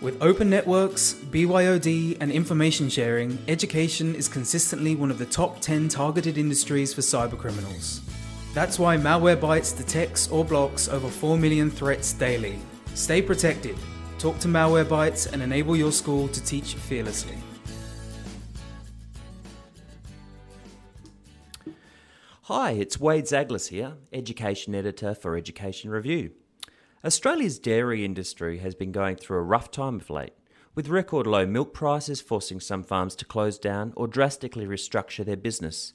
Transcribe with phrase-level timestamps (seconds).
[0.00, 5.88] With open networks, BYOD, and information sharing, education is consistently one of the top 10
[5.90, 8.00] targeted industries for cybercriminals.
[8.54, 12.58] That's why Malwarebytes detects or blocks over 4 million threats daily.
[12.94, 13.76] Stay protected.
[14.18, 17.36] Talk to Malwarebytes and enable your school to teach fearlessly.
[22.44, 26.30] Hi, it's Wade Zaglas here, Education Editor for Education Review.
[27.02, 30.34] Australia's dairy industry has been going through a rough time of late,
[30.74, 35.36] with record low milk prices forcing some farms to close down or drastically restructure their
[35.36, 35.94] business.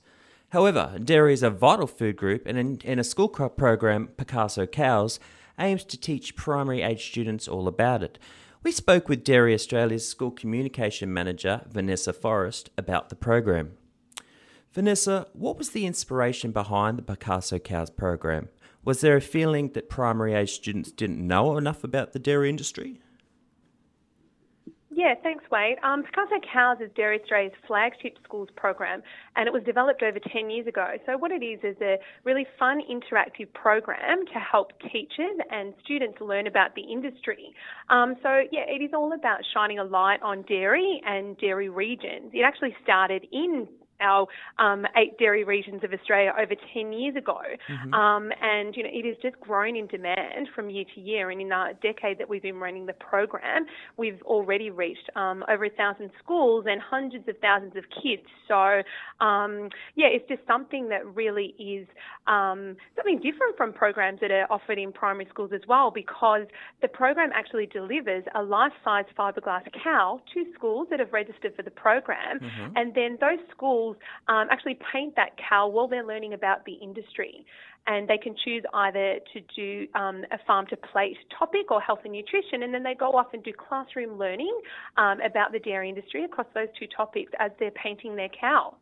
[0.49, 4.65] However, dairy is a vital food group, and in, in a school crop program, Picasso
[4.65, 5.19] Cows,
[5.59, 8.17] aims to teach primary age students all about it.
[8.63, 13.73] We spoke with Dairy Australia's School Communication Manager, Vanessa Forrest, about the program.
[14.73, 18.49] Vanessa, what was the inspiration behind the Picasso Cows program?
[18.85, 23.01] Was there a feeling that primary age students didn't know enough about the dairy industry?
[24.91, 25.77] Yeah, thanks, Wade.
[25.83, 29.01] Um, Picasso Cows is Dairy Australia's flagship schools program,
[29.35, 30.93] and it was developed over 10 years ago.
[31.05, 36.21] So, what it is is a really fun, interactive program to help teachers and students
[36.21, 37.53] learn about the industry.
[37.89, 42.31] Um, so, yeah, it is all about shining a light on dairy and dairy regions.
[42.33, 43.67] It actually started in
[44.01, 44.27] our
[44.59, 47.39] um, eight dairy regions of Australia over 10 years ago.
[47.69, 47.93] Mm-hmm.
[47.93, 51.29] Um, and, you know, it has just grown in demand from year to year.
[51.29, 53.65] And in the decade that we've been running the program,
[53.97, 58.23] we've already reached um, over a thousand schools and hundreds of thousands of kids.
[58.47, 58.81] So,
[59.25, 61.87] um, yeah, it's just something that really is
[62.27, 66.47] um, something different from programs that are offered in primary schools as well, because
[66.81, 71.71] the program actually delivers a life-size fiberglass cow to schools that have registered for the
[71.71, 72.39] program.
[72.39, 72.77] Mm-hmm.
[72.77, 73.84] And then those schools
[74.27, 77.45] um, actually paint that cow while they're learning about the industry.
[77.87, 81.99] And they can choose either to do um, a farm to plate topic or health
[82.03, 84.59] and nutrition, and then they go off and do classroom learning
[84.97, 88.75] um, about the dairy industry across those two topics as they're painting their cow.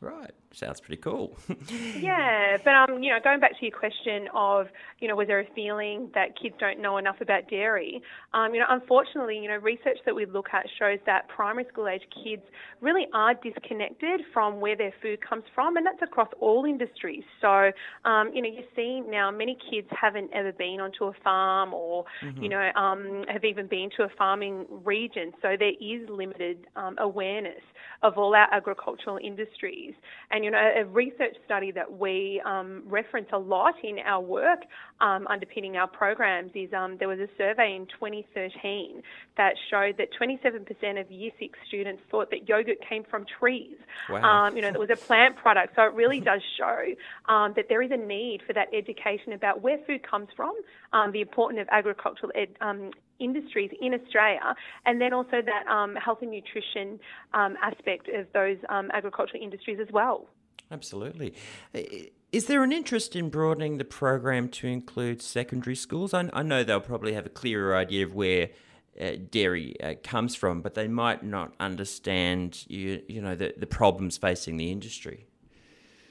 [0.00, 0.32] Right.
[0.52, 1.36] Sounds pretty cool.
[1.98, 4.68] yeah, but um, you know, going back to your question of,
[4.98, 8.02] you know, was there a feeling that kids don't know enough about dairy?
[8.32, 11.86] Um, you know, unfortunately, you know, research that we look at shows that primary school
[11.86, 12.42] age kids
[12.80, 17.24] really are disconnected from where their food comes from, and that's across all industries.
[17.42, 17.70] So,
[18.06, 22.06] um, you know, you see now many kids haven't ever been onto a farm or,
[22.24, 22.42] mm-hmm.
[22.42, 25.32] you know, um, have even been to a farming region.
[25.42, 27.62] So there is limited um, awareness
[28.02, 29.94] of all our agricultural industries.
[30.30, 34.60] And, you know, a research study that we um, reference a lot in our work
[35.00, 39.02] um, underpinning our programs is um, there was a survey in 2013
[39.36, 43.76] that showed that 27% of year six students thought that yogurt came from trees.
[44.08, 44.46] Wow.
[44.46, 45.76] Um, you know, that was a plant product.
[45.76, 46.94] So it really does show
[47.26, 50.54] um, that there is a need for that education about where food comes from,
[50.92, 52.48] um, the importance of agricultural ed,
[53.18, 54.54] industries in Australia,
[54.86, 56.98] and then also that um, health and nutrition
[57.34, 60.26] um, aspect of those um, agricultural industries as well.
[60.70, 61.34] Absolutely.
[62.30, 66.12] Is there an interest in broadening the program to include secondary schools?
[66.12, 68.50] I, I know they'll probably have a clearer idea of where
[69.00, 73.66] uh, dairy uh, comes from, but they might not understand you, you know the, the
[73.66, 75.27] problems facing the industry.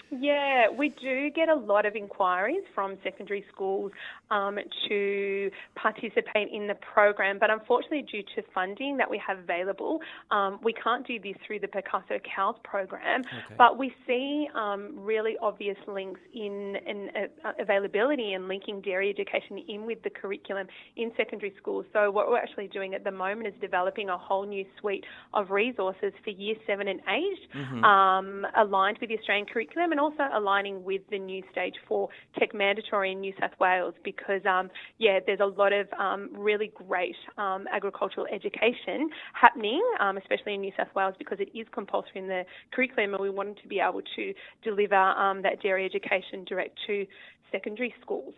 [0.09, 3.91] Yeah, we do get a lot of inquiries from secondary schools
[4.31, 4.57] um,
[4.87, 9.99] to participate in the program, but unfortunately, due to funding that we have available,
[10.31, 13.21] um, we can't do this through the Picasso Cows program.
[13.21, 13.55] Okay.
[13.57, 17.09] But we see um, really obvious links in, in
[17.43, 21.85] uh, availability and linking dairy education in with the curriculum in secondary schools.
[21.91, 25.51] So, what we're actually doing at the moment is developing a whole new suite of
[25.51, 27.23] resources for year seven and 8
[27.55, 27.83] mm-hmm.
[27.83, 32.53] Um, aligned with the Australian curriculum and also aligning with the new stage four tech
[32.53, 34.69] mandatory in New South Wales because, um,
[34.99, 40.61] yeah, there's a lot of um, really great um, agricultural education happening, um, especially in
[40.61, 43.79] New South Wales because it is compulsory in the curriculum and we wanted to be
[43.79, 47.05] able to deliver um, that dairy education direct to
[47.51, 48.35] secondary schools.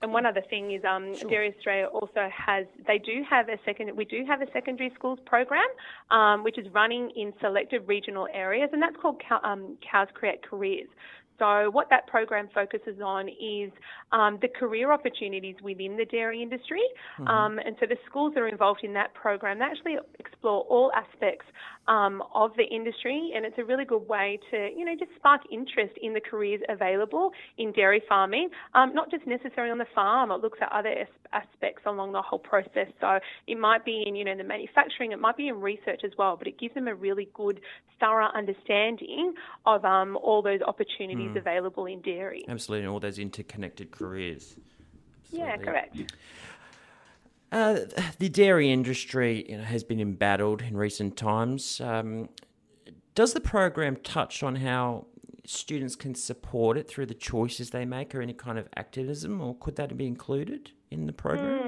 [0.00, 1.28] And one other thing is, um, sure.
[1.28, 5.18] Dairy Australia also has, they do have a second, we do have a secondary schools
[5.26, 5.66] program,
[6.10, 10.88] um, which is running in selected regional areas, and that's called um, Cows Create Careers.
[11.38, 13.70] So, what that program focuses on is
[14.12, 16.82] um, the career opportunities within the dairy industry.
[17.18, 17.28] Mm-hmm.
[17.28, 20.90] Um, and so, the schools that are involved in that program they actually explore all
[20.92, 21.46] aspects
[21.86, 25.42] um, of the industry, and it's a really good way to, you know, just spark
[25.50, 28.48] interest in the careers available in dairy farming.
[28.74, 32.38] Um, not just necessarily on the farm; it looks at other aspects along the whole
[32.38, 32.88] process.
[33.00, 36.12] So, it might be in, you know, the manufacturing, it might be in research as
[36.18, 37.60] well, but it gives them a really good,
[38.00, 39.34] thorough understanding
[39.66, 41.36] of um, all those opportunities mm.
[41.36, 42.44] available in dairy.
[42.48, 44.56] Absolutely, and all those interconnected careers.
[45.24, 45.48] Absolutely.
[45.48, 46.14] Yeah, correct.
[47.50, 47.80] Uh,
[48.18, 51.80] the dairy industry you know, has been embattled in recent times.
[51.80, 52.28] Um,
[53.14, 55.06] does the program touch on how
[55.46, 59.56] students can support it through the choices they make or any kind of activism, or
[59.56, 61.58] could that be included in the program?
[61.58, 61.67] Mm.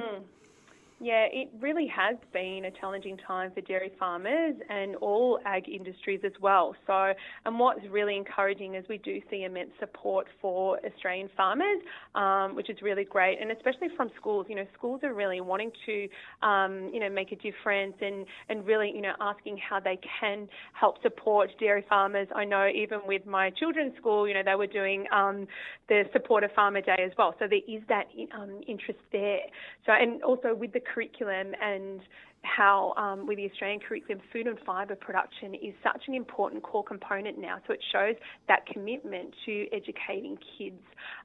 [1.02, 6.20] Yeah, it really has been a challenging time for dairy farmers and all ag industries
[6.26, 6.76] as well.
[6.86, 7.14] So,
[7.46, 11.80] and what's really encouraging is we do see immense support for Australian farmers,
[12.14, 14.44] um, which is really great, and especially from schools.
[14.50, 16.06] You know, schools are really wanting to,
[16.46, 20.50] um, you know, make a difference and and really, you know, asking how they can
[20.74, 22.28] help support dairy farmers.
[22.34, 25.48] I know even with my children's school, you know, they were doing um,
[25.88, 27.34] the Support a Farmer Day as well.
[27.38, 28.08] So there is that
[28.38, 29.40] um, interest there.
[29.86, 32.00] So, and also with the curriculum and
[32.42, 36.84] how um, with the Australian curriculum, food and fibre production is such an important core
[36.84, 37.58] component now.
[37.66, 38.16] So it shows
[38.48, 40.80] that commitment to educating kids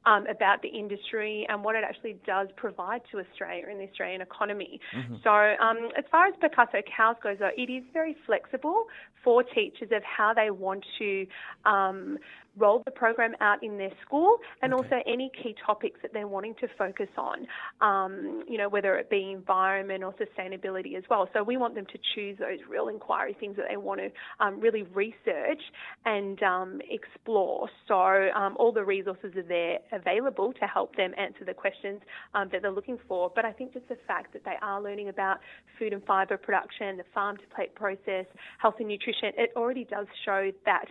[0.05, 4.21] um, about the industry and what it actually does provide to Australia and the Australian
[4.21, 4.79] economy.
[4.95, 5.15] Mm-hmm.
[5.23, 8.85] So um, as far as Picasso Cows goes, though, it is very flexible
[9.23, 11.25] for teachers of how they want to
[11.65, 12.17] um,
[12.57, 14.83] roll the program out in their school and okay.
[14.83, 17.47] also any key topics that they're wanting to focus on,
[17.81, 21.29] um, you know, whether it be environment or sustainability as well.
[21.33, 24.09] So we want them to choose those real inquiry things that they want to
[24.39, 25.61] um, really research
[26.05, 27.69] and um, explore.
[27.87, 32.01] So um, all the resources are there available to help them answer the questions
[32.33, 33.31] um, that they're looking for.
[33.33, 35.37] But I think just the fact that they are learning about
[35.77, 38.25] food and fibre production, the farm to plate process,
[38.59, 40.85] health and nutrition, it already does show that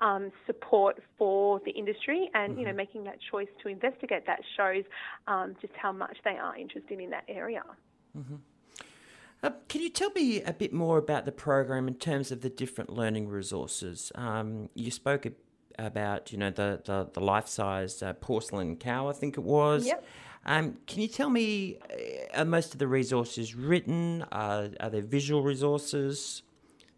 [0.00, 2.60] um, support for the industry, and mm-hmm.
[2.60, 2.76] you know, mm-hmm.
[2.78, 4.84] making that choice to investigate that shows
[5.26, 7.62] um, just how much they are interested in that area.
[8.16, 8.36] Mm-hmm.
[9.42, 12.50] Uh, can you tell me a bit more about the program in terms of the
[12.50, 14.12] different learning resources?
[14.14, 15.26] Um, you spoke
[15.78, 19.86] about, you know, the the, the life size uh, porcelain cow, I think it was.
[19.86, 20.04] Yep.
[20.46, 24.24] Um, can you tell me, uh, are most of the resources written?
[24.32, 26.42] Uh, are there visual resources?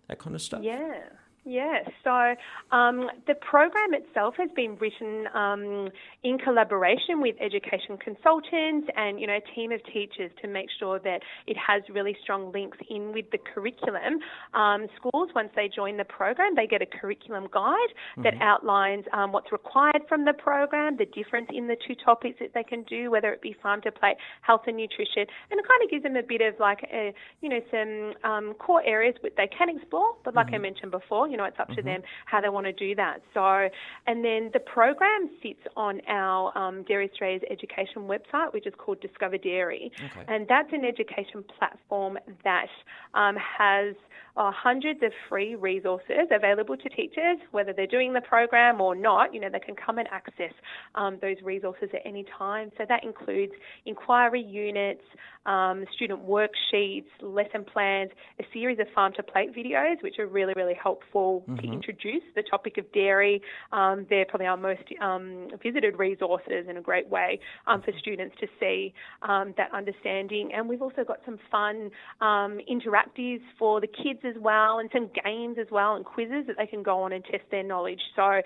[0.09, 0.63] That kind of stuff?
[0.63, 1.05] Yeah.
[1.45, 2.37] Yeah, so
[2.71, 5.89] um, the program itself has been written um,
[6.23, 11.01] in collaboration with education consultants and you know a team of teachers to make sure
[11.01, 11.19] that
[11.49, 14.21] it has really strong links in with the curriculum.
[14.55, 18.23] Um, schools, once they join the program, they get a curriculum guide mm-hmm.
[18.23, 22.55] that outlines um, what's required from the program, the difference in the two topics that
[22.55, 25.83] they can do, whether it be farm to plate, health and nutrition, and it kind
[25.83, 29.33] of gives them a bit of like a, you know some um, core areas that
[29.37, 30.15] they can explore.
[30.25, 30.55] But like mm-hmm.
[30.55, 31.77] I mentioned before you know, it's up mm-hmm.
[31.77, 33.23] to them how they want to do that.
[33.35, 33.69] So,
[34.07, 39.01] and then the program sits on our um, Dairy Australia's education website, which is called
[39.01, 39.91] Discover Dairy.
[39.99, 40.25] Okay.
[40.29, 42.69] And that's an education platform that
[43.15, 43.97] um, has
[44.37, 49.35] uh, hundreds of free resources available to teachers, whether they're doing the program or not.
[49.35, 50.53] You know, they can come and access
[50.95, 52.71] um, those resources at any time.
[52.79, 53.53] So that includes
[53.85, 55.03] inquiry units,
[55.47, 60.55] um, student worksheets, lesson plans, a series of farm to plate videos, which are really,
[60.57, 61.57] really helpful mm-hmm.
[61.57, 63.43] to introduce the topic of dairy.
[63.73, 68.37] Um, they're probably our most um, visited resources in a great way um, for students
[68.41, 70.51] to see um, that understanding.
[70.55, 71.91] And we've also got some fun
[72.21, 76.57] um, interactives for the kids as well, and some games as well, and quizzes that
[76.59, 78.01] they can go on and test their knowledge.
[78.17, 78.41] So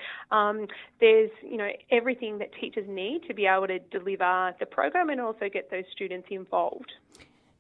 [1.00, 5.20] there's, you know, everything that teachers need to be able to deliver the program and
[5.20, 6.92] also get those students involved.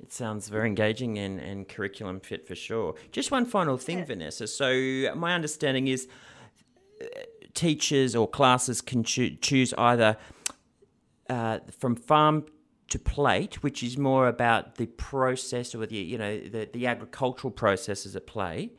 [0.02, 2.94] It sounds very engaging and, and curriculum fit for sure.
[3.12, 4.04] Just one final thing, yeah.
[4.04, 4.46] Vanessa.
[4.46, 6.06] So, my understanding is
[7.00, 7.06] uh,
[7.54, 10.18] teachers or classes can cho- choose either
[11.30, 12.44] uh, from farm
[12.88, 17.50] to plate, which is more about the process or the you know the, the agricultural
[17.50, 18.70] processes at play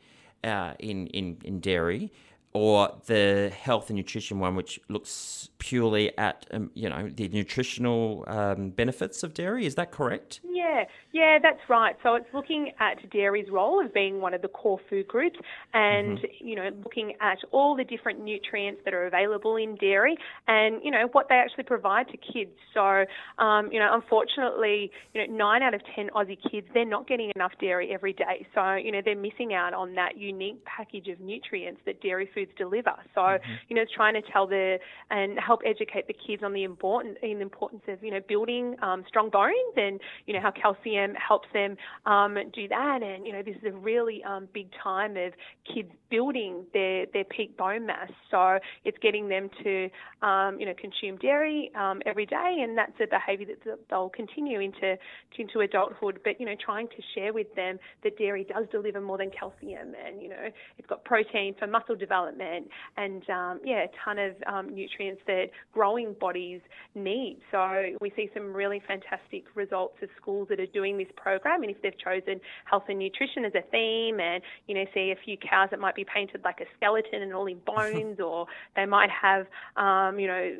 [0.44, 2.10] uh, in, in in dairy,
[2.52, 8.24] or the health and nutrition one, which looks purely at um, you know the nutritional
[8.28, 9.66] um, benefits of dairy.
[9.66, 10.40] Is that correct?
[10.42, 11.96] Yeah, yeah, that's right.
[12.02, 15.38] So it's looking at dairy's role as being one of the core food groups,
[15.72, 16.46] and mm-hmm.
[16.46, 20.16] you know looking at all the different nutrients that are available in dairy,
[20.48, 22.50] and you know what they actually provide to kids.
[22.74, 23.04] So
[23.42, 27.32] um, you know, unfortunately, you know, nine out of ten Aussie kids they're not getting
[27.34, 28.46] enough dairy every day.
[28.54, 32.50] So you know they're missing out on that unique package of nutrients that dairy foods
[32.58, 32.92] deliver.
[33.14, 33.52] So mm-hmm.
[33.68, 34.78] you know, trying to tell the
[35.10, 38.76] and help educate the kids on the important in the importance of you know building
[38.82, 41.76] um, strong bones and you know how calcium helps them
[42.06, 43.02] um, do that.
[43.02, 45.32] And you know, this is a really um, big time of
[45.72, 48.10] kids building their their peak bone mass.
[48.30, 49.88] So it's getting them to
[50.26, 54.60] um, you know consume dairy um, every day, and that's a behaviour that they'll continue
[54.60, 54.96] into
[55.38, 56.20] into adulthood.
[56.24, 59.94] But you know, trying to share with them that dairy does deliver more than calcium,
[60.06, 64.34] and you know, it's got protein for muscle development, and um, yeah, a ton of
[64.46, 66.60] um, nutrients that growing bodies
[66.94, 67.38] need.
[67.50, 71.62] So we see some really fantastic results of schools that are doing doing this program,
[71.62, 75.16] and if they've chosen health and nutrition as a theme, and you know, see a
[75.24, 78.86] few cows that might be painted like a skeleton and all in bones, or they
[78.86, 80.56] might have, um, you know,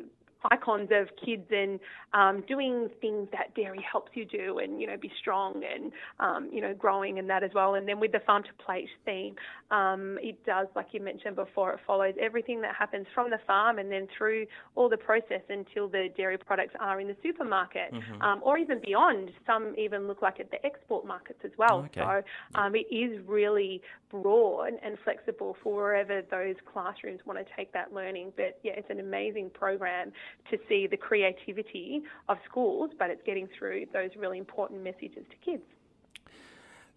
[0.51, 1.79] icons of kids and
[2.13, 6.49] um, doing things that dairy helps you do and you know be strong and um,
[6.51, 7.75] you know growing and that as well.
[7.75, 9.35] And then with the farm to plate theme
[9.71, 13.79] um, it does like you mentioned before it follows everything that happens from the farm
[13.79, 18.21] and then through all the process until the dairy products are in the supermarket mm-hmm.
[18.21, 19.31] Um, or even beyond.
[19.45, 21.79] Some even look like at the export markets as well.
[21.85, 22.01] Okay.
[22.01, 23.81] so um, it is really
[24.11, 28.33] broad and flexible for wherever those classrooms want to take that learning.
[28.35, 30.11] But yeah it's an amazing program
[30.51, 35.35] to see the creativity of schools, but it's getting through those really important messages to
[35.43, 35.63] kids.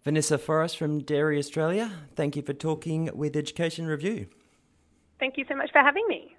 [0.03, 4.27] Vanessa Forrest from Dairy Australia, thank you for talking with Education Review.
[5.19, 6.35] Thank you so much for having me.